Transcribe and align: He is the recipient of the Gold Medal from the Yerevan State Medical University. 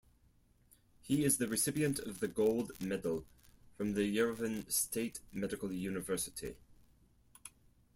He 1.03 1.23
is 1.23 1.37
the 1.37 1.47
recipient 1.47 1.99
of 1.99 2.21
the 2.21 2.27
Gold 2.27 2.71
Medal 2.81 3.23
from 3.77 3.93
the 3.93 4.01
Yerevan 4.01 4.67
State 4.71 5.19
Medical 5.31 5.71
University. 5.71 6.55